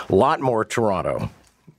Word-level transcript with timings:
A 0.00 0.14
lot 0.14 0.40
more 0.40 0.64
Toronto. 0.64 1.30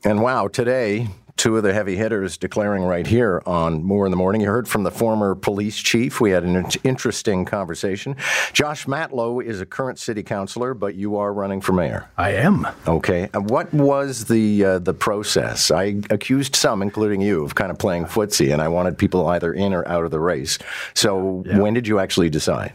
And 0.06 0.22
wow, 0.22 0.48
today, 0.48 1.10
two 1.36 1.58
of 1.58 1.64
the 1.64 1.74
heavy 1.74 1.98
hitters 1.98 2.38
declaring 2.38 2.82
right 2.84 3.06
here 3.06 3.44
on 3.46 3.84
Moore 3.84 4.06
in 4.06 4.12
the 4.12 4.16
Morning. 4.16 4.40
You 4.40 4.48
heard 4.48 4.70
from 4.70 4.84
the 4.84 4.92
former 4.92 5.36
police 5.36 5.76
chief. 5.78 6.22
We 6.22 6.32
had 6.32 6.46
an 6.46 6.66
interesting 6.86 7.44
conversation. 7.44 8.16
Josh 8.54 8.86
Matlow 8.86 9.44
is 9.44 9.60
a 9.60 9.66
current 9.66 10.00
city 10.00 10.24
councilor, 10.24 10.74
but 10.74 10.96
you 10.96 11.18
are 11.18 11.34
running 11.34 11.60
for 11.60 11.74
mayor. 11.74 12.10
I 12.18 12.32
am. 12.32 12.66
Okay. 12.88 13.30
And 13.34 13.50
what 13.50 13.74
was 13.74 14.26
the 14.26 14.64
uh, 14.64 14.80
the 14.80 14.94
process? 14.94 15.70
I 15.70 16.02
accused 16.10 16.56
some, 16.56 16.82
including 16.82 17.20
you, 17.20 17.44
of 17.44 17.56
kind 17.56 17.70
of 17.70 17.78
playing 17.78 18.06
footsie, 18.06 18.54
and 18.54 18.62
I 18.62 18.70
wanted 18.70 18.98
people 18.98 19.28
either 19.28 19.54
in 19.54 19.74
or 19.74 19.86
out 19.90 20.06
of 20.06 20.12
the 20.12 20.22
race. 20.22 20.58
So 20.94 21.44
yeah. 21.46 21.60
when 21.60 21.74
did 21.74 21.86
you 21.86 22.00
actually 22.00 22.30
decide? 22.30 22.72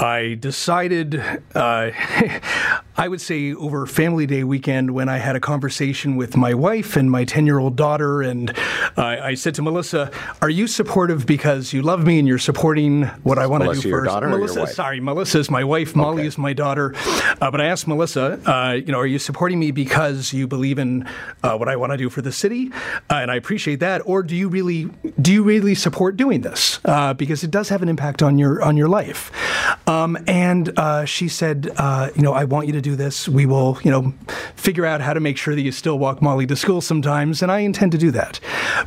I 0.00 0.38
decided, 0.40 1.22
uh, 1.54 1.90
I 3.00 3.08
would 3.08 3.22
say 3.22 3.54
over 3.54 3.86
Family 3.86 4.26
Day 4.26 4.44
weekend 4.44 4.90
when 4.90 5.08
I 5.08 5.16
had 5.16 5.34
a 5.34 5.40
conversation 5.40 6.16
with 6.16 6.36
my 6.36 6.52
wife 6.52 6.96
and 6.96 7.10
my 7.10 7.24
10 7.24 7.46
year 7.46 7.58
old 7.58 7.74
daughter. 7.74 8.20
And 8.20 8.50
uh, 8.94 9.16
I 9.22 9.32
said 9.36 9.54
to 9.54 9.62
Melissa, 9.62 10.10
Are 10.42 10.50
you 10.50 10.66
supportive 10.66 11.24
because 11.24 11.72
you 11.72 11.80
love 11.80 12.04
me 12.04 12.18
and 12.18 12.28
you're 12.28 12.36
supporting 12.36 13.04
what 13.22 13.38
I 13.38 13.46
want 13.46 13.64
to 13.64 13.80
do 13.80 14.04
Daughter 14.04 14.28
Melissa, 14.28 14.66
sorry, 14.66 15.00
Melissa 15.00 15.38
is 15.38 15.50
my 15.50 15.64
wife, 15.64 15.96
Molly 15.96 16.18
okay. 16.18 16.26
is 16.26 16.36
my 16.36 16.52
daughter. 16.52 16.94
Uh, 17.40 17.50
but 17.50 17.62
I 17.62 17.68
asked 17.68 17.88
Melissa, 17.88 18.38
uh, 18.44 18.72
you 18.72 18.92
know, 18.92 18.98
are 18.98 19.06
you 19.06 19.18
supporting 19.18 19.58
me 19.58 19.70
because 19.70 20.34
you 20.34 20.46
believe 20.46 20.78
in 20.78 21.08
uh, 21.42 21.56
what 21.56 21.70
I 21.70 21.76
want 21.76 21.92
to 21.92 21.96
do 21.96 22.10
for 22.10 22.20
the 22.20 22.32
city? 22.32 22.70
Uh, 23.08 23.14
and 23.14 23.30
I 23.30 23.36
appreciate 23.36 23.80
that. 23.80 24.02
Or 24.04 24.22
do 24.22 24.36
you 24.36 24.50
really, 24.50 24.90
do 25.18 25.32
you 25.32 25.42
really 25.42 25.74
support 25.74 26.18
doing 26.18 26.42
this? 26.42 26.80
because 27.16 27.42
it 27.42 27.50
does 27.50 27.70
have 27.70 27.82
an 27.82 27.88
impact 27.88 28.22
on 28.22 28.36
your, 28.36 28.62
on 28.62 28.76
your 28.76 28.88
life. 28.88 29.32
Um, 29.88 30.18
and 30.26 30.78
uh, 30.78 31.04
she 31.04 31.28
said, 31.28 31.70
uh, 31.76 32.10
you 32.14 32.22
know, 32.22 32.32
I 32.32 32.44
want 32.44 32.66
you 32.66 32.72
to 32.74 32.80
do 32.80 32.89
this. 32.96 33.28
We 33.28 33.46
will, 33.46 33.78
you 33.82 33.90
know, 33.90 34.14
figure 34.54 34.86
out 34.86 35.00
how 35.00 35.12
to 35.12 35.20
make 35.20 35.36
sure 35.36 35.54
that 35.54 35.62
you 35.62 35.72
still 35.72 35.98
walk 35.98 36.20
Molly 36.22 36.46
to 36.46 36.56
school 36.56 36.80
sometimes, 36.80 37.42
and 37.42 37.50
I 37.50 37.60
intend 37.60 37.92
to 37.92 37.98
do 37.98 38.10
that. 38.12 38.40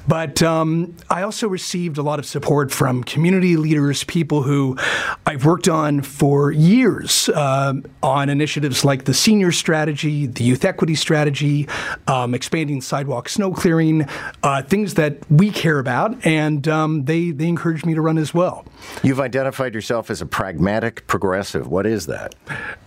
But 0.07 0.41
um, 0.41 0.95
I 1.09 1.23
also 1.23 1.47
received 1.47 1.97
a 1.97 2.03
lot 2.03 2.19
of 2.19 2.25
support 2.25 2.71
from 2.71 3.03
community 3.03 3.57
leaders, 3.57 4.03
people 4.03 4.43
who 4.43 4.77
I've 5.25 5.45
worked 5.45 5.67
on 5.67 6.01
for 6.01 6.51
years 6.51 7.29
uh, 7.29 7.73
on 8.01 8.29
initiatives 8.29 8.85
like 8.85 9.05
the 9.05 9.13
senior 9.13 9.51
strategy, 9.51 10.25
the 10.27 10.43
youth 10.43 10.65
equity 10.65 10.95
strategy, 10.95 11.67
um, 12.07 12.33
expanding 12.33 12.81
sidewalk 12.81 13.29
snow 13.29 13.51
clearing, 13.51 14.07
uh, 14.43 14.61
things 14.63 14.95
that 14.95 15.17
we 15.29 15.49
care 15.49 15.79
about, 15.79 16.25
and 16.25 16.67
um, 16.67 17.05
they 17.05 17.31
they 17.31 17.47
encouraged 17.47 17.85
me 17.85 17.93
to 17.93 18.01
run 18.01 18.17
as 18.17 18.33
well. 18.33 18.65
You've 19.03 19.19
identified 19.19 19.73
yourself 19.73 20.09
as 20.09 20.21
a 20.21 20.25
pragmatic 20.25 21.07
progressive. 21.07 21.67
What 21.67 21.85
is 21.85 22.07
that? 22.07 22.35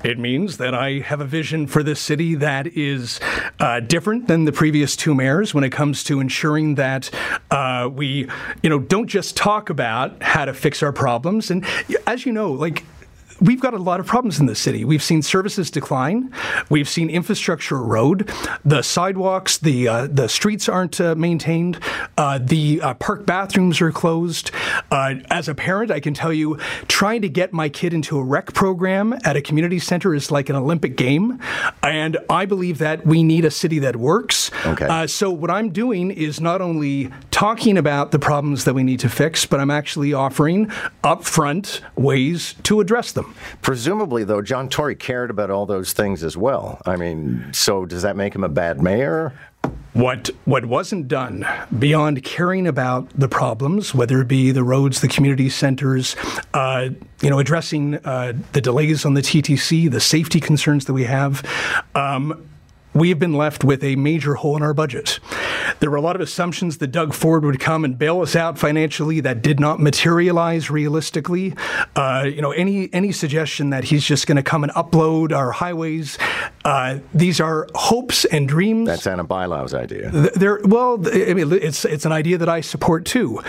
It 0.04 0.18
means 0.18 0.58
that 0.58 0.74
I 0.74 0.95
have 1.00 1.20
a 1.20 1.24
vision 1.24 1.66
for 1.66 1.82
this 1.82 2.00
city 2.00 2.34
that 2.36 2.66
is 2.68 3.20
uh, 3.60 3.80
different 3.80 4.28
than 4.28 4.44
the 4.44 4.52
previous 4.52 4.96
two 4.96 5.14
mayors 5.14 5.54
when 5.54 5.64
it 5.64 5.70
comes 5.70 6.04
to 6.04 6.20
ensuring 6.20 6.76
that 6.76 7.10
uh, 7.50 7.88
we, 7.92 8.28
you 8.62 8.70
know, 8.70 8.78
don't 8.78 9.08
just 9.08 9.36
talk 9.36 9.70
about 9.70 10.22
how 10.22 10.44
to 10.44 10.54
fix 10.54 10.82
our 10.82 10.92
problems. 10.92 11.50
And 11.50 11.64
as 12.06 12.26
you 12.26 12.32
know, 12.32 12.52
like 12.52 12.84
we've 13.40 13.60
got 13.60 13.74
a 13.74 13.78
lot 13.78 14.00
of 14.00 14.06
problems 14.06 14.40
in 14.40 14.46
the 14.46 14.54
city. 14.54 14.84
We've 14.84 15.02
seen 15.02 15.22
services 15.22 15.70
decline. 15.70 16.32
We've 16.68 16.88
seen 16.88 17.10
infrastructure 17.10 17.76
erode. 17.76 18.30
The 18.64 18.82
sidewalks, 18.82 19.58
the 19.58 19.88
uh, 19.88 20.06
the 20.10 20.28
streets 20.28 20.68
aren't 20.68 21.00
uh, 21.00 21.14
maintained. 21.14 21.78
Uh, 22.16 22.38
the 22.42 22.80
uh, 22.80 22.94
park 22.94 23.26
bathrooms 23.26 23.80
are 23.80 23.92
closed. 23.92 24.50
Uh, 24.90 25.14
as 25.30 25.48
a 25.48 25.54
parent, 25.54 25.90
I 25.90 26.00
can 26.00 26.14
tell 26.14 26.32
you, 26.32 26.58
trying 26.88 27.22
to 27.22 27.28
get 27.28 27.52
my 27.52 27.68
kid 27.68 27.92
into 27.92 28.18
a 28.18 28.24
rec 28.24 28.52
program 28.54 29.18
at 29.24 29.36
a 29.36 29.42
community 29.42 29.78
center 29.78 30.14
is 30.14 30.30
like 30.30 30.48
an 30.48 30.56
Olympic 30.56 30.96
game, 30.96 31.40
and 31.82 32.18
I 32.30 32.46
believe 32.46 32.78
that 32.78 33.06
we 33.06 33.22
need 33.22 33.44
a 33.44 33.50
city 33.50 33.78
that 33.80 33.96
works. 33.96 34.50
Okay. 34.64 34.86
Uh, 34.86 35.06
so 35.06 35.30
what 35.30 35.50
I'm 35.50 35.70
doing 35.70 36.10
is 36.10 36.40
not 36.40 36.60
only 36.60 37.10
talking 37.36 37.76
about 37.76 38.12
the 38.12 38.18
problems 38.18 38.64
that 38.64 38.72
we 38.72 38.82
need 38.82 38.98
to 38.98 39.10
fix, 39.10 39.44
but 39.44 39.60
I'm 39.60 39.70
actually 39.70 40.14
offering 40.14 40.68
upfront 41.04 41.82
ways 41.94 42.54
to 42.62 42.80
address 42.80 43.12
them. 43.12 43.34
Presumably, 43.60 44.24
though, 44.24 44.40
John 44.40 44.70
Tory 44.70 44.96
cared 44.96 45.28
about 45.28 45.50
all 45.50 45.66
those 45.66 45.92
things 45.92 46.24
as 46.24 46.34
well. 46.34 46.80
I 46.86 46.96
mean, 46.96 47.50
so 47.52 47.84
does 47.84 48.00
that 48.00 48.16
make 48.16 48.34
him 48.34 48.42
a 48.42 48.48
bad 48.48 48.80
mayor? 48.80 49.38
What 49.92 50.30
what 50.46 50.64
wasn't 50.64 51.08
done 51.08 51.46
beyond 51.78 52.24
caring 52.24 52.66
about 52.66 53.10
the 53.10 53.28
problems, 53.28 53.94
whether 53.94 54.22
it 54.22 54.28
be 54.28 54.50
the 54.50 54.64
roads, 54.64 55.02
the 55.02 55.08
community 55.08 55.50
centers, 55.50 56.16
uh, 56.54 56.88
you 57.20 57.28
know, 57.28 57.38
addressing 57.38 57.96
uh, 57.96 58.32
the 58.52 58.62
delays 58.62 59.04
on 59.04 59.12
the 59.12 59.20
TTC, 59.20 59.90
the 59.90 60.00
safety 60.00 60.40
concerns 60.40 60.86
that 60.86 60.94
we 60.94 61.04
have. 61.04 61.44
Um, 61.94 62.48
we 62.94 63.10
have 63.10 63.18
been 63.18 63.34
left 63.34 63.62
with 63.62 63.84
a 63.84 63.94
major 63.96 64.36
hole 64.36 64.56
in 64.56 64.62
our 64.62 64.72
budget. 64.72 65.20
There 65.80 65.90
were 65.90 65.96
a 65.96 66.00
lot 66.00 66.16
of 66.16 66.22
assumptions 66.22 66.78
that 66.78 66.88
Doug 66.88 67.12
Ford 67.12 67.44
would 67.44 67.60
come 67.60 67.84
and 67.84 67.98
bail 67.98 68.20
us 68.22 68.34
out 68.34 68.58
financially 68.58 69.20
that 69.20 69.42
did 69.42 69.60
not 69.60 69.80
materialize 69.80 70.70
realistically. 70.70 71.54
Uh, 71.94 72.24
you 72.26 72.40
know, 72.40 72.52
any 72.52 72.92
any 72.92 73.12
suggestion 73.12 73.70
that 73.70 73.84
he's 73.84 74.04
just 74.04 74.26
going 74.26 74.36
to 74.36 74.42
come 74.42 74.64
and 74.64 74.72
upload 74.72 75.32
our 75.32 75.52
highways, 75.52 76.18
uh, 76.66 76.98
these 77.14 77.40
are 77.40 77.68
hopes 77.76 78.24
and 78.24 78.48
dreams. 78.48 78.88
That's 78.88 79.06
Ana 79.06 79.24
Bailão's 79.24 79.72
idea. 79.72 80.10
There, 80.10 80.60
well, 80.64 81.00
I 81.06 81.32
mean, 81.32 81.52
it's 81.52 81.84
it's 81.84 82.04
an 82.04 82.10
idea 82.10 82.38
that 82.38 82.48
I 82.48 82.60
support 82.60 83.04
too, 83.04 83.40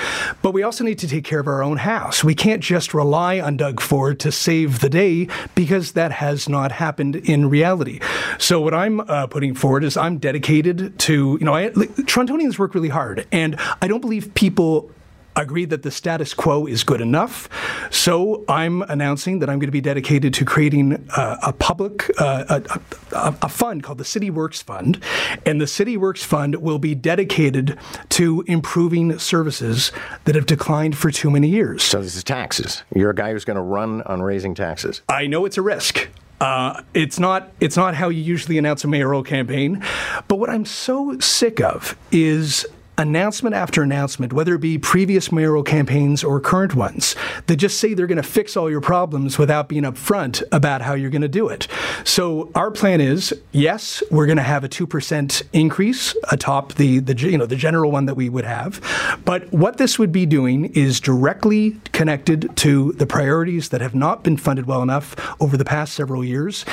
but 0.43 0.51
we 0.51 0.61
also 0.61 0.83
need 0.83 0.99
to 0.99 1.07
take 1.07 1.23
care 1.23 1.39
of 1.39 1.47
our 1.47 1.63
own 1.63 1.77
house. 1.77 2.23
We 2.23 2.35
can't 2.35 2.61
just 2.61 2.93
rely 2.93 3.39
on 3.39 3.57
Doug 3.57 3.81
Ford 3.81 4.19
to 4.19 4.31
save 4.31 4.81
the 4.81 4.89
day 4.89 5.27
because 5.55 5.93
that 5.93 6.11
has 6.11 6.47
not 6.47 6.71
happened 6.71 7.15
in 7.15 7.49
reality. 7.49 7.99
So 8.37 8.61
what 8.61 8.75
I'm 8.75 8.99
uh, 8.99 9.25
putting 9.25 9.55
forward 9.55 9.83
is 9.83 9.97
I'm 9.97 10.19
dedicated 10.19 10.99
to, 10.99 11.37
you 11.39 11.45
know, 11.45 11.55
I, 11.55 11.69
Torontonians 11.69 12.59
work 12.59 12.75
really 12.75 12.89
hard, 12.89 13.25
and 13.31 13.55
I 13.81 13.87
don't 13.87 14.01
believe 14.01 14.31
people 14.35 14.91
agree 15.37 15.65
that 15.65 15.83
the 15.83 15.91
status 15.91 16.33
quo 16.33 16.65
is 16.65 16.83
good 16.83 17.01
enough. 17.01 17.49
So 17.91 18.43
I'm 18.49 18.81
announcing 18.83 19.39
that 19.39 19.49
I'm 19.49 19.59
going 19.59 19.67
to 19.67 19.71
be 19.71 19.81
dedicated 19.81 20.33
to 20.35 20.45
creating 20.45 21.07
uh, 21.15 21.37
a 21.43 21.53
public 21.53 22.09
uh, 22.19 22.45
a, 22.49 22.79
a, 23.15 23.35
a, 23.43 23.49
fund 23.49 23.83
called 23.83 23.97
the 23.97 24.05
City 24.05 24.29
Works 24.29 24.61
Fund, 24.61 25.01
and 25.45 25.61
the 25.61 25.67
City 25.67 25.97
Works 25.97 26.23
Fund 26.23 26.55
will 26.55 26.79
be 26.79 26.95
dedicated 26.95 27.77
to 28.09 28.43
improving 28.47 29.17
services 29.19 29.91
that 30.25 30.35
have 30.35 30.45
declined 30.45 30.97
for 30.97 31.11
too 31.11 31.29
many 31.29 31.47
years. 31.47 31.83
So 31.83 32.01
this 32.01 32.15
is 32.15 32.23
taxes. 32.23 32.83
You're 32.93 33.11
a 33.11 33.15
guy 33.15 33.31
who's 33.31 33.45
going 33.45 33.55
to 33.55 33.61
run 33.61 34.01
on 34.03 34.21
raising 34.21 34.55
taxes. 34.55 35.01
I 35.09 35.27
know 35.27 35.45
it's 35.45 35.57
a 35.57 35.61
risk. 35.61 36.09
Uh, 36.39 36.83
it's 36.93 37.19
not 37.19 37.51
it's 37.59 37.75
not 37.75 37.95
how 37.95 38.09
you 38.09 38.21
usually 38.21 38.57
announce 38.57 38.83
a 38.83 38.87
mayoral 38.87 39.23
campaign, 39.23 39.83
but 40.27 40.35
what 40.35 40.49
I'm 40.49 40.65
so 40.65 41.17
sick 41.19 41.59
of 41.59 41.97
is 42.11 42.65
announcement 42.97 43.55
after 43.55 43.83
announcement, 43.83 44.33
whether 44.33 44.55
it 44.55 44.61
be 44.61 44.77
previous 44.77 45.31
mayoral 45.31 45.63
campaigns 45.63 46.23
or 46.23 46.39
current 46.39 46.75
ones, 46.75 47.15
that 47.45 47.57
just 47.57 47.79
say 47.79 47.93
they're 47.93 48.07
going 48.07 48.17
to 48.17 48.23
fix 48.23 48.57
all 48.57 48.69
your 48.69 48.81
problems 48.81 49.37
without 49.37 49.69
being 49.69 49.83
upfront 49.83 50.43
about 50.51 50.81
how 50.81 50.93
you're 50.93 51.09
going 51.09 51.21
to 51.21 51.27
do 51.27 51.47
it. 51.47 51.67
So 52.03 52.51
our 52.55 52.71
plan 52.71 53.01
is, 53.01 53.33
yes, 53.51 54.01
we're 54.09 54.25
going 54.25 54.37
to 54.37 54.43
have 54.43 54.63
a 54.63 54.67
two 54.67 54.87
percent 54.87 55.43
increase 55.53 56.15
atop 56.31 56.73
the 56.73 56.99
the 56.99 57.15
you 57.17 57.37
know 57.37 57.45
the 57.45 57.55
general 57.55 57.91
one 57.91 58.05
that 58.05 58.15
we 58.15 58.29
would 58.29 58.45
have, 58.45 58.81
but 59.25 59.51
what 59.53 59.77
this 59.77 59.99
would 59.99 60.11
be 60.11 60.25
doing 60.25 60.65
is 60.73 60.99
directly 60.99 61.77
connected 61.91 62.55
to 62.57 62.93
the 62.93 63.05
priorities 63.05 63.69
that 63.69 63.81
have 63.81 63.95
not 63.95 64.23
been 64.23 64.37
funded 64.37 64.65
well 64.65 64.81
enough 64.81 65.15
over 65.39 65.57
the 65.57 65.65
past 65.65 65.93
several 65.93 66.23
years. 66.23 66.65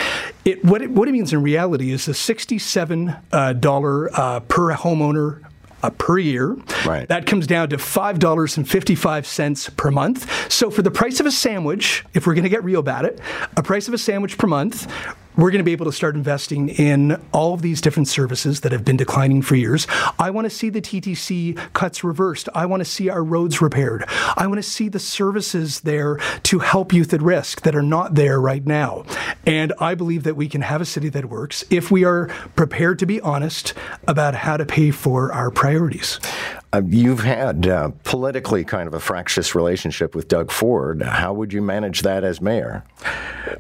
It 0.45 0.65
what 0.65 0.83
it, 0.83 0.91
what 0.91 1.09
it 1.09 1.13
means 1.13 1.33
in 1.33 1.43
reality 1.43 1.91
is 1.91 2.09
a 2.09 2.15
sixty-seven 2.15 3.15
uh, 3.33 3.53
dollar 3.55 4.11
uh, 4.19 4.41
per 4.41 4.73
homeowner 4.75 5.44
uh, 5.85 5.91
per 5.91 6.19
year. 6.19 6.57
Right. 6.87 7.07
That 7.09 7.27
comes 7.27 7.47
down 7.47 7.69
to 7.71 7.77
$5.55 7.77 9.77
per 9.77 9.91
month. 9.91 10.51
So 10.51 10.71
for 10.71 10.83
the 10.83 10.91
price 10.91 11.21
of 11.21 11.27
a 11.27 11.31
sandwich, 11.31 12.05
if 12.15 12.27
we're 12.27 12.35
going 12.35 12.45
to 12.45 12.51
get 12.51 12.65
real 12.65 12.81
about 12.81 13.05
it, 13.05 13.21
a 13.57 13.63
price 13.63 13.87
of 13.87 13.95
a 13.95 13.99
sandwich 13.99 14.39
per 14.39 14.47
month, 14.47 14.91
we're 15.37 15.51
going 15.51 15.59
to 15.59 15.65
be 15.65 15.73
able 15.73 15.87
to 15.87 15.93
start 15.93 16.15
investing 16.15 16.69
in 16.69 17.21
all 17.33 17.55
of 17.55 17.63
these 17.63 17.81
different 17.81 18.09
services 18.09 18.61
that 18.61 18.71
have 18.71 18.85
been 18.85 18.97
declining 18.97 19.43
for 19.43 19.57
years. 19.57 19.87
I 20.19 20.31
want 20.31 20.45
to 20.45 20.51
see 20.51 20.71
the 20.71 20.81
TTC 20.81 21.57
cuts 21.73 22.05
reversed. 22.05 22.49
I 22.55 22.67
want 22.67 22.81
to 22.81 22.85
see 22.85 23.09
our 23.09 23.25
roads 23.25 23.61
repaired. 23.61 24.05
I 24.37 24.47
want 24.47 24.59
to 24.59 24.63
see 24.63 24.89
the 24.89 25.01
services 25.01 25.81
there 25.81 26.19
to 26.45 26.61
help 26.61 26.93
youth 26.93 27.13
at 27.13 27.21
risk 27.21 27.63
that 27.63 27.75
are 27.75 27.83
not 27.83 28.15
there 28.15 28.41
right 28.41 28.65
now. 28.65 29.05
And 29.47 29.73
I 29.79 29.95
believe 29.95 30.23
that 30.25 30.37
we 30.37 30.49
can 30.49 30.63
have 30.63 30.81
a 30.81 30.85
city 30.85 31.09
that 31.11 31.27
works 31.27 31.65
if 31.71 31.91
we 31.91 32.05
are 32.05 32.29
prepared 32.57 32.99
to 33.01 33.07
be 33.07 33.21
honest 33.21 33.75
about 34.07 34.35
how 34.35 34.57
to 34.57 34.65
pay 34.65 34.91
for 34.91 35.33
our 35.33 35.51
priorities. 35.51 36.19
Uh, 36.73 36.83
you've 36.87 37.21
had 37.21 37.67
uh, 37.67 37.91
politically 38.03 38.65
kind 38.65 38.89
of 38.89 38.95
a 38.95 39.01
fractious 39.01 39.55
relationship 39.55 40.15
with 40.15 40.29
Doug 40.29 40.51
Ford. 40.51 41.03
How 41.03 41.33
would 41.33 41.53
you 41.53 41.63
manage 41.63 42.03
that 42.03 42.25
as 42.25 42.41
mayor? 42.41 42.85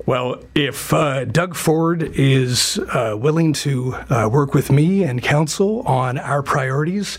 Well, 0.06 0.42
if 0.54 0.92
uh, 0.92 1.24
Doug 1.24 1.54
Ford 1.54 2.02
is 2.02 2.78
uh, 2.78 3.16
willing 3.18 3.52
to 3.54 3.94
uh, 3.94 4.28
work 4.32 4.52
with 4.52 4.70
me 4.70 5.04
and 5.04 5.22
council 5.22 5.82
on 5.82 6.18
our 6.18 6.42
priorities, 6.42 7.16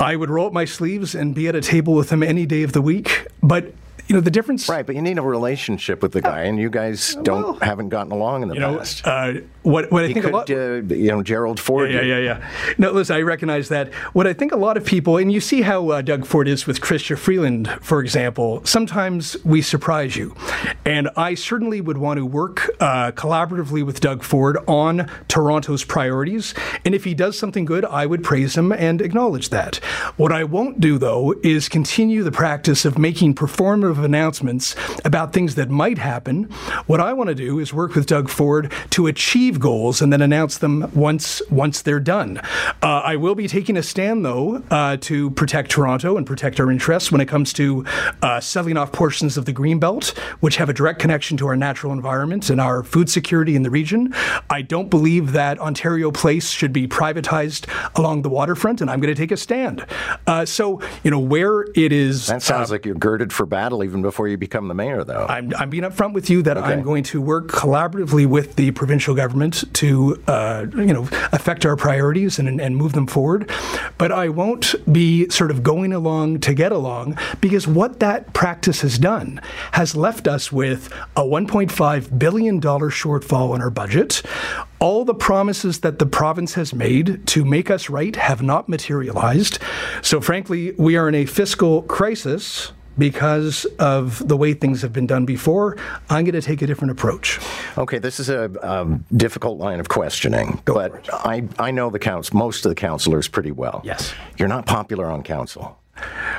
I 0.00 0.16
would 0.16 0.30
roll 0.30 0.46
up 0.46 0.52
my 0.52 0.64
sleeves 0.64 1.14
and 1.14 1.34
be 1.34 1.48
at 1.48 1.54
a 1.54 1.60
table 1.60 1.94
with 1.94 2.10
him 2.10 2.22
any 2.22 2.46
day 2.46 2.62
of 2.62 2.72
the 2.72 2.82
week. 2.82 3.26
But 3.42 3.74
you 4.08 4.14
know 4.14 4.20
the 4.20 4.30
difference 4.30 4.68
right 4.68 4.86
but 4.86 4.94
you 4.94 5.02
need 5.02 5.18
a 5.18 5.22
relationship 5.22 6.02
with 6.02 6.12
the 6.12 6.20
guy 6.20 6.42
and 6.42 6.58
you 6.58 6.70
guys 6.70 7.16
don't 7.22 7.42
well, 7.42 7.52
haven't 7.60 7.88
gotten 7.88 8.12
along 8.12 8.42
in 8.42 8.48
the 8.48 8.54
you 8.54 8.60
past. 8.60 9.04
know, 9.04 9.12
uh, 9.12 9.34
what, 9.66 9.90
what 9.90 10.04
I 10.04 10.12
think 10.12 10.24
could, 10.24 10.32
a 10.32 10.36
lot, 10.36 10.50
uh, 10.50 10.94
you 10.94 11.08
know, 11.08 11.24
Gerald 11.24 11.58
Ford. 11.58 11.90
yeah, 11.90 12.00
yeah, 12.00 12.18
yeah. 12.18 12.50
No, 12.78 12.92
listen, 12.92 13.16
I 13.16 13.22
recognize 13.22 13.68
that. 13.68 13.92
What 14.12 14.26
I 14.26 14.32
think 14.32 14.52
a 14.52 14.56
lot 14.56 14.76
of 14.76 14.84
people, 14.84 15.16
and 15.16 15.32
you 15.32 15.40
see 15.40 15.62
how 15.62 15.88
uh, 15.88 16.02
Doug 16.02 16.24
Ford 16.24 16.46
is 16.46 16.68
with 16.68 16.80
Chrystia 16.80 17.18
Freeland, 17.18 17.68
for 17.82 18.00
example, 18.00 18.64
sometimes 18.64 19.36
we 19.44 19.60
surprise 19.62 20.14
you. 20.14 20.36
And 20.84 21.10
I 21.16 21.34
certainly 21.34 21.80
would 21.80 21.98
want 21.98 22.18
to 22.18 22.24
work 22.24 22.70
uh, 22.78 23.10
collaboratively 23.10 23.84
with 23.84 23.98
Doug 23.98 24.22
Ford 24.22 24.56
on 24.68 25.10
Toronto's 25.26 25.82
priorities. 25.82 26.54
And 26.84 26.94
if 26.94 27.02
he 27.02 27.14
does 27.14 27.36
something 27.36 27.64
good, 27.64 27.84
I 27.84 28.06
would 28.06 28.22
praise 28.22 28.56
him 28.56 28.70
and 28.70 29.02
acknowledge 29.02 29.48
that. 29.48 29.76
What 30.16 30.30
I 30.30 30.44
won't 30.44 30.80
do, 30.80 30.96
though, 30.96 31.34
is 31.42 31.68
continue 31.68 32.22
the 32.22 32.30
practice 32.30 32.84
of 32.84 32.98
making 32.98 33.34
performative 33.34 34.04
announcements 34.04 34.76
about 35.04 35.32
things 35.32 35.56
that 35.56 35.70
might 35.70 35.98
happen. 35.98 36.44
What 36.86 37.00
I 37.00 37.12
want 37.12 37.28
to 37.28 37.34
do 37.34 37.58
is 37.58 37.74
work 37.74 37.96
with 37.96 38.06
Doug 38.06 38.28
Ford 38.28 38.72
to 38.90 39.08
achieve 39.08 39.55
goals 39.60 40.02
and 40.02 40.12
then 40.12 40.20
announce 40.20 40.58
them 40.58 40.90
once 40.94 41.42
once 41.50 41.82
they're 41.82 42.00
done. 42.00 42.38
Uh, 42.82 43.02
I 43.04 43.16
will 43.16 43.34
be 43.34 43.48
taking 43.48 43.76
a 43.76 43.82
stand, 43.82 44.24
though, 44.24 44.62
uh, 44.70 44.96
to 45.02 45.30
protect 45.30 45.70
Toronto 45.70 46.16
and 46.16 46.26
protect 46.26 46.60
our 46.60 46.70
interests 46.70 47.10
when 47.12 47.20
it 47.20 47.26
comes 47.26 47.52
to 47.54 47.84
uh, 48.22 48.40
selling 48.40 48.76
off 48.76 48.92
portions 48.92 49.36
of 49.36 49.44
the 49.44 49.52
Greenbelt, 49.52 50.16
which 50.40 50.56
have 50.56 50.68
a 50.68 50.72
direct 50.72 50.98
connection 50.98 51.36
to 51.38 51.46
our 51.46 51.56
natural 51.56 51.92
environment 51.92 52.50
and 52.50 52.60
our 52.60 52.82
food 52.82 53.08
security 53.08 53.56
in 53.56 53.62
the 53.62 53.70
region. 53.70 54.14
I 54.50 54.62
don't 54.62 54.90
believe 54.90 55.32
that 55.32 55.58
Ontario 55.58 56.10
Place 56.10 56.50
should 56.50 56.72
be 56.72 56.86
privatized 56.86 57.66
along 57.96 58.22
the 58.22 58.28
waterfront, 58.28 58.80
and 58.80 58.90
I'm 58.90 59.00
going 59.00 59.14
to 59.14 59.20
take 59.20 59.32
a 59.32 59.36
stand. 59.36 59.86
Uh, 60.26 60.44
so, 60.44 60.80
you 61.02 61.10
know, 61.10 61.20
where 61.20 61.62
it 61.74 61.92
is. 61.92 62.26
That 62.26 62.42
sounds 62.42 62.70
like 62.70 62.84
you're 62.84 62.94
girded 62.94 63.32
for 63.32 63.46
battle 63.46 63.84
even 63.84 64.02
before 64.02 64.28
you 64.28 64.36
become 64.36 64.68
the 64.68 64.74
mayor, 64.74 65.04
though. 65.04 65.26
I'm, 65.28 65.52
I'm 65.56 65.70
being 65.70 65.84
upfront 65.84 66.12
with 66.12 66.28
you 66.30 66.42
that 66.42 66.58
I'm 66.58 66.82
going 66.82 67.04
to 67.04 67.20
work 67.20 67.48
collaboratively 67.48 68.26
with 68.26 68.56
the 68.56 68.70
provincial 68.72 69.14
government 69.14 69.45
to, 69.54 70.22
uh, 70.26 70.66
you 70.74 70.92
know, 70.92 71.08
affect 71.32 71.64
our 71.66 71.76
priorities 71.76 72.38
and, 72.38 72.60
and 72.60 72.76
move 72.76 72.92
them 72.92 73.06
forward. 73.06 73.50
But 73.98 74.12
I 74.12 74.28
won't 74.28 74.74
be 74.92 75.28
sort 75.28 75.50
of 75.50 75.62
going 75.62 75.92
along 75.92 76.40
to 76.40 76.54
get 76.54 76.72
along 76.72 77.18
because 77.40 77.66
what 77.66 78.00
that 78.00 78.32
practice 78.32 78.80
has 78.82 78.98
done 78.98 79.40
has 79.72 79.96
left 79.96 80.28
us 80.28 80.52
with 80.52 80.92
a 81.16 81.22
$1.5 81.22 82.18
billion 82.18 82.60
shortfall 82.60 83.54
in 83.54 83.62
our 83.62 83.70
budget. 83.70 84.22
All 84.78 85.04
the 85.04 85.14
promises 85.14 85.80
that 85.80 85.98
the 85.98 86.06
province 86.06 86.54
has 86.54 86.74
made 86.74 87.26
to 87.28 87.44
make 87.44 87.70
us 87.70 87.88
right 87.88 88.14
have 88.14 88.42
not 88.42 88.68
materialized. 88.68 89.58
So, 90.02 90.20
frankly, 90.20 90.72
we 90.72 90.96
are 90.96 91.08
in 91.08 91.14
a 91.14 91.24
fiscal 91.24 91.82
crisis 91.82 92.72
because 92.98 93.64
of 93.78 94.26
the 94.26 94.36
way 94.36 94.54
things 94.54 94.82
have 94.82 94.92
been 94.92 95.06
done 95.06 95.24
before, 95.24 95.76
I'm 96.08 96.24
going 96.24 96.32
to 96.34 96.42
take 96.42 96.62
a 96.62 96.66
different 96.66 96.92
approach. 96.92 97.38
Okay, 97.76 97.98
this 97.98 98.20
is 98.20 98.28
a 98.28 98.50
um, 98.68 99.04
difficult 99.14 99.58
line 99.58 99.80
of 99.80 99.88
questioning, 99.88 100.60
Go 100.64 100.74
but 100.74 101.08
I, 101.12 101.44
I 101.58 101.70
know 101.70 101.90
the 101.90 101.98
counts, 101.98 102.32
most 102.32 102.64
of 102.64 102.70
the 102.70 102.74
councillors 102.74 103.28
pretty 103.28 103.52
well. 103.52 103.80
Yes. 103.84 104.14
You're 104.38 104.48
not 104.48 104.66
popular 104.66 105.06
on 105.06 105.22
council. 105.22 105.78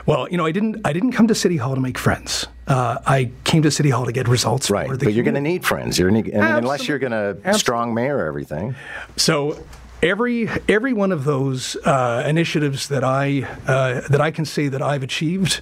Well, 0.06 0.30
you 0.30 0.38
know, 0.38 0.46
I 0.46 0.52
didn't. 0.52 0.82
I 0.86 0.94
didn't 0.94 1.14
come 1.14 1.28
to 1.28 1.36
City 1.36 1.58
Hall 1.58 1.74
to 1.74 1.82
make 1.82 1.98
friends. 1.98 2.46
Uh, 2.68 3.00
I 3.06 3.32
came 3.44 3.64
to 3.64 3.72
City 3.72 3.90
Hall 3.90 4.06
to 4.06 4.12
get 4.12 4.28
results. 4.28 4.70
Right, 4.70 4.88
for 4.88 4.96
the 4.96 5.06
but 5.06 5.14
you're 5.16 5.24
going 5.24 5.34
to 5.34 5.42
need 5.42 5.66
friends. 5.66 5.98
You're, 5.98 6.10
I 6.10 6.14
mean, 6.14 6.32
unless 6.36 6.88
you're 6.88 7.00
going 7.00 7.12
to 7.12 7.54
strong 7.58 7.94
mayor 7.94 8.26
everything. 8.26 8.76
So 9.16 9.60
every 10.02 10.50
every 10.68 10.94
one 10.94 11.12
of 11.12 11.24
those 11.24 11.76
uh, 11.78 12.24
initiatives 12.28 12.88
that 12.90 13.04
I 13.04 13.44
uh, 13.68 14.02
that 14.10 14.22
I 14.22 14.32
can 14.32 14.46
say 14.46 14.68
that 14.68 14.82
I've 14.82 15.04
achieved 15.04 15.62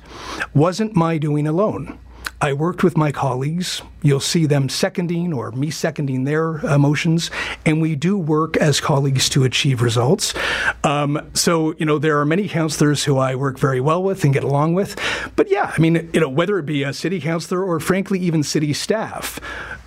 wasn't 0.53 0.95
my 0.95 1.17
doing 1.17 1.47
alone. 1.47 1.97
I 2.41 2.51
worked 2.51 2.83
with 2.83 2.97
my 2.97 3.11
colleagues. 3.13 3.81
You'll 4.03 4.19
see 4.19 4.45
them 4.45 4.67
seconding 4.67 5.33
or 5.33 5.51
me 5.53 5.71
seconding 5.71 6.25
their 6.25 6.57
emotions, 6.57 7.31
and 7.65 7.81
we 7.81 7.95
do 7.95 8.17
work 8.17 8.57
as 8.57 8.81
colleagues 8.81 9.29
to 9.29 9.45
achieve 9.45 9.81
results. 9.81 10.33
Um, 10.83 11.29
so 11.33 11.73
you 11.77 11.85
know 11.85 11.97
there 11.97 12.19
are 12.19 12.25
many 12.25 12.49
councillors 12.49 13.05
who 13.05 13.17
I 13.17 13.35
work 13.35 13.57
very 13.57 13.79
well 13.79 14.03
with 14.03 14.23
and 14.25 14.33
get 14.33 14.43
along 14.43 14.73
with, 14.73 14.99
but 15.35 15.49
yeah, 15.49 15.73
I 15.75 15.79
mean 15.79 16.09
you 16.13 16.19
know 16.19 16.29
whether 16.29 16.59
it 16.59 16.65
be 16.65 16.83
a 16.83 16.93
city 16.93 17.21
councillor 17.21 17.63
or 17.63 17.79
frankly 17.79 18.19
even 18.19 18.43
city 18.43 18.73
staff, 18.73 19.39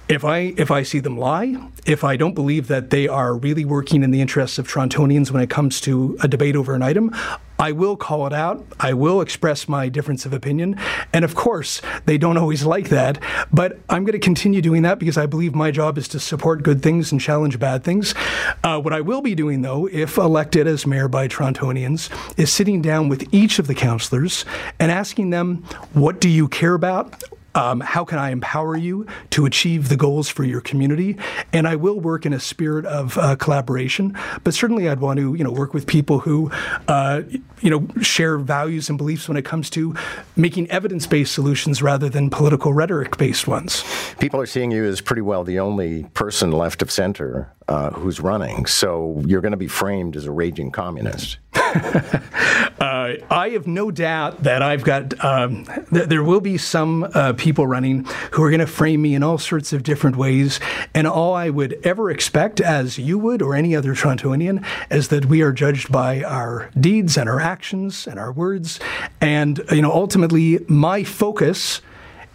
if 0.09 0.25
I 0.25 0.55
if 0.57 0.71
I 0.71 0.83
see 0.83 1.01
them 1.01 1.19
lie, 1.19 1.57
if 1.85 2.03
I 2.03 2.17
don't 2.17 2.35
believe 2.35 2.69
that 2.69 2.91
they 2.91 3.09
are 3.09 3.35
really 3.37 3.65
working 3.65 4.03
in 4.03 4.11
the 4.11 4.21
interests 4.21 4.59
of 4.59 4.67
Torontonians 4.67 5.31
when 5.31 5.43
it 5.43 5.51
comes 5.51 5.81
to 5.83 6.17
a 6.21 6.29
debate 6.29 6.57
over 6.57 6.75
an 6.75 6.83
item, 6.83 7.15
I 7.59 7.73
will 7.73 7.97
call 7.97 8.27
it 8.27 8.33
out. 8.33 8.65
I 8.79 8.95
will 8.95 9.21
express 9.21 9.69
my 9.69 9.89
difference 9.89 10.25
of 10.25 10.33
opinion. 10.33 10.81
And 11.13 11.25
of 11.25 11.35
course, 11.35 11.83
they 12.07 12.17
don't 12.17 12.37
always 12.37 12.65
like 12.65 12.89
that, 12.89 13.21
but 13.53 13.81
I'm 13.89 14.05
going 14.05 14.13
to 14.13 14.19
continue 14.19 14.63
doing 14.63 14.83
that 14.83 14.99
because 14.99 15.19
I 15.19 15.27
believe 15.27 15.55
my 15.55 15.71
job 15.71 15.99
is 15.99 16.09
to 16.09 16.21
support 16.21 16.63
good 16.63 16.83
things 16.83 17.11
and 17.11 17.21
challenge 17.21 17.59
bad 17.59 17.85
things. 17.85 18.15
Uh, 18.63 18.81
what 18.81 18.93
I 18.93 19.01
will 19.01 19.23
be 19.23 19.35
doing, 19.35 19.63
though, 19.63 19.89
if 19.89 20.17
elected 20.19 20.67
as 20.67 20.87
mayor 20.87 21.09
by 21.09 21.27
Torontonians, 21.27 22.11
is 22.39 22.53
sitting 22.53 22.81
down 22.81 23.09
with 23.09 23.29
each 23.35 23.59
of 23.59 23.67
the 23.67 23.75
councillors 23.75 24.45
and 24.79 24.93
asking 24.93 25.31
them, 25.31 25.65
what 25.93 26.21
do 26.21 26.29
you 26.29 26.49
care 26.49 26.75
about? 26.75 27.23
Um, 27.59 27.81
how 27.81 28.05
can 28.05 28.19
I 28.19 28.31
empower 28.31 28.77
you 28.77 29.05
to 29.31 29.45
achieve 29.45 29.89
the 29.89 29.97
goals 29.97 30.29
for 30.29 30.45
your 30.45 30.61
community? 30.61 31.17
And 31.53 31.67
I 31.67 31.75
will 31.75 31.99
work 31.99 32.25
in 32.25 32.33
a 32.33 32.39
spirit 32.39 32.87
of 32.87 33.19
uh, 33.19 33.35
collaboration, 33.35 34.17
but 34.45 34.55
certainly 34.55 34.89
I'd 34.89 35.01
want 35.01 35.19
to, 35.19 35.35
you 35.35 35.43
know, 35.43 35.51
work 35.51 35.75
with 35.75 35.85
people 35.87 36.21
who, 36.21 36.53
uh, 36.87 37.23
you 37.61 37.71
know, 37.71 37.89
share 38.01 38.39
values 38.39 38.89
and 38.89 38.97
beliefs 38.97 39.29
when 39.29 39.37
it 39.37 39.45
comes 39.45 39.71
to 39.71 39.93
making 40.37 40.71
evidence-based 40.71 41.35
solutions 41.35 41.83
rather 41.83 42.09
than 42.09 42.31
political 42.31 42.73
rhetoric-based 42.73 43.49
ones. 43.49 43.83
People 44.21 44.41
are 44.41 44.47
seeing 44.47 44.71
you 44.71 44.85
as 44.85 45.01
pretty 45.01 45.23
well 45.23 45.43
the 45.43 45.59
only 45.59 46.05
person 46.15 46.53
left 46.53 46.81
of 46.81 46.93
center 46.93 47.53
uh, 47.67 47.91
who's 47.91 48.21
running. 48.21 48.67
So 48.67 49.21
you're 49.27 49.41
going 49.41 49.53
to 49.53 49.59
be 49.59 49.67
framed 49.69 50.15
as 50.15 50.27
a 50.27 50.31
raging 50.31 50.71
communist. 50.71 51.39
Uh, 52.79 53.15
I 53.29 53.51
have 53.51 53.67
no 53.67 53.91
doubt 53.91 54.45
that 54.45 54.63
I've 54.63 54.85
got, 54.85 55.23
um, 55.25 55.65
th- 55.93 56.09
there 56.09 56.23
will 56.23 56.41
be 56.41 56.57
some 56.57 57.05
uh, 57.13 57.33
people 57.33 57.67
running 57.67 58.07
who 58.31 58.43
are 58.45 58.51
going 58.51 58.61
to 58.61 58.69
frame 58.69 59.03
me 59.03 59.17
in 59.17 59.25
all 59.25 59.37
sorts 59.37 59.73
of 59.73 59.83
different 59.83 60.17
ways. 60.17 60.61
And 60.95 61.07
all 61.07 61.35
I 61.35 61.51
would 61.51 61.81
ever 61.83 62.09
expect, 62.09 62.61
as 62.61 62.97
you 62.97 63.19
would 63.19 63.43
or 63.43 63.57
any 63.57 63.75
other 63.75 63.95
Torontonian, 63.95 64.65
is 64.93 65.09
that 65.09 65.27
we 65.27 65.43
are 65.43 65.51
judged 65.51 65.91
by 65.91 66.23
our 66.23 66.71
deeds 66.79 67.17
and 67.17 67.29
our 67.29 67.41
actions 67.41 68.07
and 68.07 68.19
our 68.19 68.31
words. 68.31 68.79
And, 69.21 69.61
you 69.73 69.83
know, 69.83 69.93
ultimately, 69.93 70.65
my 70.69 71.03
focus 71.03 71.81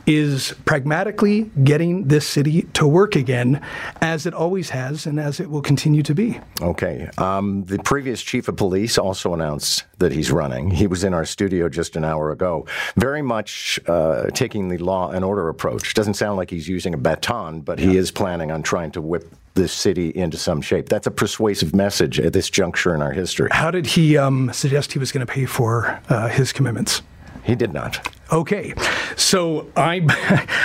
is 0.05 0.53
pragmatically 0.65 1.49
getting 1.63 2.07
this 2.07 2.27
city 2.27 2.63
to 2.73 2.87
work 2.87 3.15
again 3.15 3.61
as 4.01 4.25
it 4.25 4.33
always 4.33 4.71
has 4.71 5.05
and 5.05 5.19
as 5.19 5.39
it 5.39 5.49
will 5.49 5.61
continue 5.61 6.03
to 6.03 6.13
be. 6.13 6.39
Okay. 6.61 7.09
Um, 7.17 7.65
the 7.65 7.79
previous 7.79 8.21
chief 8.21 8.47
of 8.47 8.57
police 8.57 8.97
also 8.97 9.33
announced 9.33 9.85
that 9.99 10.11
he's 10.11 10.31
running. 10.31 10.71
He 10.71 10.87
was 10.87 11.03
in 11.03 11.13
our 11.13 11.25
studio 11.25 11.69
just 11.69 11.95
an 11.95 12.03
hour 12.03 12.31
ago, 12.31 12.65
very 12.97 13.21
much 13.21 13.79
uh, 13.87 14.25
taking 14.31 14.69
the 14.69 14.77
law 14.77 15.11
and 15.11 15.23
order 15.23 15.49
approach. 15.49 15.93
Doesn't 15.93 16.15
sound 16.15 16.37
like 16.37 16.49
he's 16.49 16.67
using 16.67 16.93
a 16.93 16.97
baton, 16.97 17.61
but 17.61 17.79
he 17.79 17.97
is 17.97 18.11
planning 18.11 18.51
on 18.51 18.63
trying 18.63 18.91
to 18.91 19.01
whip 19.01 19.33
this 19.55 19.71
city 19.71 20.09
into 20.09 20.37
some 20.37 20.61
shape. 20.61 20.89
That's 20.89 21.07
a 21.07 21.11
persuasive 21.11 21.75
message 21.75 22.19
at 22.19 22.33
this 22.33 22.49
juncture 22.49 22.95
in 22.95 23.01
our 23.01 23.11
history. 23.11 23.49
How 23.51 23.71
did 23.71 23.85
he 23.85 24.17
um, 24.17 24.51
suggest 24.51 24.93
he 24.93 24.99
was 24.99 25.11
going 25.11 25.25
to 25.25 25.31
pay 25.31 25.45
for 25.45 26.01
uh, 26.09 26.27
his 26.27 26.51
commitments? 26.51 27.01
He 27.43 27.55
did 27.55 27.73
not. 27.73 28.07
Okay, 28.31 28.73
so 29.15 29.67
I, 29.75 30.01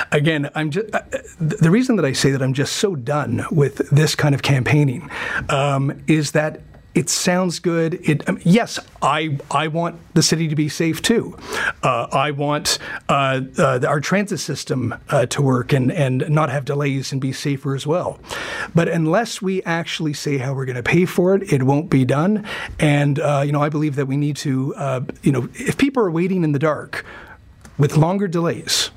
again, 0.12 0.49
I'm 0.54 0.70
just 0.70 0.94
uh, 0.94 1.02
the 1.38 1.70
reason 1.70 1.97
that 1.97 2.04
I 2.04 2.12
say 2.12 2.30
that 2.30 2.42
I'm 2.42 2.54
just 2.54 2.76
so 2.76 2.94
done 2.94 3.44
with 3.50 3.90
this 3.90 4.14
kind 4.14 4.35
of 4.35 4.42
campaigning 4.42 5.11
um, 5.49 6.02
is 6.06 6.32
that 6.32 6.61
it 6.99 7.09
sounds 7.09 7.61
good. 7.61 8.00
It 8.02 8.28
um, 8.28 8.40
yes, 8.43 8.81
I 9.00 9.38
I 9.52 9.69
want 9.69 10.00
the 10.14 10.23
city 10.23 10.49
to 10.49 10.57
be 10.57 10.69
safe 10.69 11.00
too. 11.00 11.38
Uh, 11.81 12.09
I 12.11 12.33
want 12.33 12.81
uh, 13.09 13.43
uh, 13.57 13.81
our 13.87 14.00
transit 14.00 14.40
system 14.40 14.97
uh, 15.09 15.26
to 15.26 15.40
work 15.40 15.73
and 15.73 15.93
and 15.93 16.28
not 16.28 16.50
have 16.50 16.64
delays 16.64 17.12
and 17.12 17.21
be 17.21 17.33
safer 17.33 17.76
as 17.76 17.87
well. 17.87 18.19
But 18.75 18.88
unless 18.88 19.40
we 19.40 19.62
actually 19.62 20.12
say 20.12 20.38
how 20.38 20.55
we're 20.55 20.64
going 20.64 20.75
to 20.75 20.83
pay 20.83 21.05
for 21.05 21.37
it, 21.37 21.52
it 21.52 21.62
won't 21.62 21.88
be 21.88 22.05
done. 22.05 22.45
And 22.81 23.21
uh, 23.21 23.45
you 23.47 23.52
know, 23.52 23.62
I 23.62 23.69
believe 23.69 23.95
that 23.95 24.07
we 24.07 24.17
need 24.17 24.35
to. 24.38 24.75
Uh, 24.75 25.00
you 25.23 25.31
know, 25.31 25.49
if 25.55 25.78
people 25.78 26.02
are 26.02 26.11
waiting 26.11 26.43
in 26.43 26.50
the 26.50 26.59
dark 26.59 27.07
with 27.78 27.97
longer 27.97 28.26
delays, 28.26 28.90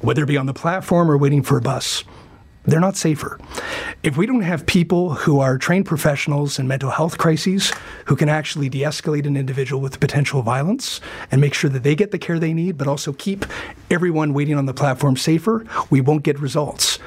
whether 0.00 0.22
it 0.22 0.26
be 0.26 0.36
on 0.36 0.46
the 0.46 0.54
platform 0.54 1.10
or 1.10 1.18
waiting 1.18 1.42
for 1.42 1.58
a 1.58 1.60
bus, 1.60 2.04
they're 2.68 2.78
not 2.78 2.96
safer. 2.96 3.40
If 4.00 4.16
we 4.16 4.26
don't 4.26 4.42
have 4.42 4.64
people 4.64 5.10
who 5.10 5.40
are 5.40 5.58
trained 5.58 5.86
professionals 5.86 6.60
in 6.60 6.68
mental 6.68 6.90
health 6.90 7.18
crises 7.18 7.72
who 8.04 8.14
can 8.14 8.28
actually 8.28 8.68
de 8.68 8.82
escalate 8.82 9.26
an 9.26 9.36
individual 9.36 9.82
with 9.82 9.98
potential 9.98 10.40
violence 10.40 11.00
and 11.32 11.40
make 11.40 11.52
sure 11.52 11.68
that 11.68 11.82
they 11.82 11.96
get 11.96 12.12
the 12.12 12.18
care 12.18 12.38
they 12.38 12.54
need, 12.54 12.78
but 12.78 12.86
also 12.86 13.12
keep 13.12 13.44
everyone 13.90 14.34
waiting 14.34 14.54
on 14.54 14.66
the 14.66 14.72
platform 14.72 15.16
safer, 15.16 15.66
we 15.90 16.00
won't 16.00 16.22
get 16.22 16.38
results. 16.38 17.00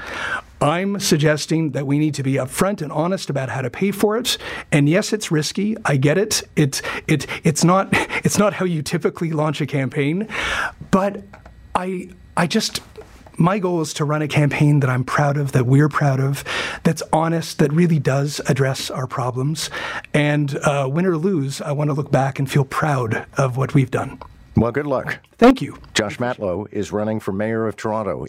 I'm 0.59 0.99
suggesting 0.99 1.71
that 1.71 1.87
we 1.87 1.97
need 1.97 2.13
to 2.15 2.23
be 2.23 2.33
upfront 2.33 2.81
and 2.81 2.91
honest 2.91 3.29
about 3.29 3.47
how 3.47 3.61
to 3.61 3.69
pay 3.69 3.91
for 3.91 4.17
it. 4.17 4.37
And 4.69 4.89
yes, 4.89 5.13
it's 5.13 5.31
risky. 5.31 5.77
I 5.85 5.95
get 5.95 6.17
it. 6.17 6.43
It 6.57 6.81
it 7.07 7.25
it's 7.45 7.63
not 7.63 7.87
it's 8.25 8.37
not 8.37 8.55
how 8.55 8.65
you 8.65 8.81
typically 8.81 9.31
launch 9.31 9.61
a 9.61 9.65
campaign, 9.65 10.27
but 10.91 11.23
I 11.73 12.09
I 12.35 12.47
just 12.47 12.81
my 13.41 13.59
goal 13.59 13.81
is 13.81 13.93
to 13.95 14.05
run 14.05 14.21
a 14.21 14.27
campaign 14.27 14.79
that 14.81 14.89
I'm 14.89 15.03
proud 15.03 15.37
of, 15.37 15.51
that 15.53 15.65
we're 15.65 15.89
proud 15.89 16.19
of, 16.19 16.43
that's 16.83 17.01
honest, 17.11 17.57
that 17.57 17.73
really 17.73 17.99
does 17.99 18.39
address 18.47 18.91
our 18.91 19.07
problems. 19.07 19.69
And 20.13 20.57
uh, 20.57 20.87
win 20.89 21.05
or 21.05 21.17
lose, 21.17 21.59
I 21.61 21.71
want 21.71 21.89
to 21.89 21.93
look 21.93 22.11
back 22.11 22.39
and 22.39 22.49
feel 22.49 22.65
proud 22.65 23.25
of 23.37 23.57
what 23.57 23.73
we've 23.73 23.91
done. 23.91 24.19
Well, 24.55 24.71
good 24.71 24.85
luck. 24.85 25.19
Thank 25.37 25.61
you. 25.61 25.77
Josh 25.93 26.17
Matlow 26.17 26.67
is 26.71 26.91
running 26.91 27.19
for 27.19 27.31
mayor 27.31 27.67
of 27.67 27.75
Toronto. 27.75 28.27